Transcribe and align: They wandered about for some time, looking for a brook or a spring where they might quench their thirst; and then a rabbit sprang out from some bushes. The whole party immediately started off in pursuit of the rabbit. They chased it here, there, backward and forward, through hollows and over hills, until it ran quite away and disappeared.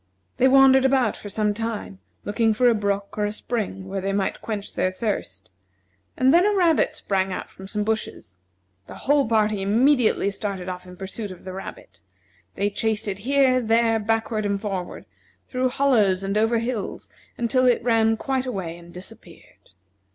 They 0.37 0.47
wandered 0.47 0.83
about 0.83 1.15
for 1.15 1.29
some 1.29 1.53
time, 1.53 1.99
looking 2.25 2.55
for 2.55 2.67
a 2.67 2.73
brook 2.73 3.19
or 3.19 3.25
a 3.25 3.31
spring 3.31 3.87
where 3.87 4.01
they 4.01 4.13
might 4.13 4.41
quench 4.41 4.73
their 4.73 4.91
thirst; 4.91 5.51
and 6.17 6.33
then 6.33 6.43
a 6.43 6.55
rabbit 6.55 6.95
sprang 6.95 7.31
out 7.31 7.51
from 7.51 7.67
some 7.67 7.83
bushes. 7.83 8.39
The 8.87 8.95
whole 9.05 9.27
party 9.27 9.61
immediately 9.61 10.31
started 10.31 10.67
off 10.67 10.87
in 10.87 10.97
pursuit 10.97 11.29
of 11.29 11.43
the 11.43 11.53
rabbit. 11.53 12.01
They 12.55 12.71
chased 12.71 13.07
it 13.07 13.19
here, 13.19 13.61
there, 13.61 13.99
backward 13.99 14.43
and 14.43 14.59
forward, 14.59 15.05
through 15.47 15.69
hollows 15.69 16.23
and 16.23 16.35
over 16.35 16.57
hills, 16.57 17.07
until 17.37 17.67
it 17.67 17.83
ran 17.83 18.17
quite 18.17 18.47
away 18.47 18.77
and 18.79 18.91
disappeared. 18.91 19.69